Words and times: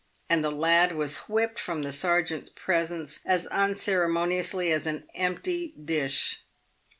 And 0.29 0.43
the 0.43 0.49
lad 0.49 0.93
was 0.93 1.15
whipped 1.29 1.59
from 1.59 1.83
the 1.83 1.91
sergeant's 1.91 2.49
presence 2.49 3.19
as 3.23 3.45
unceremoniously 3.45 4.71
as 4.71 4.87
an 4.87 5.07
empty 5.13 5.73
dish. 5.73 6.41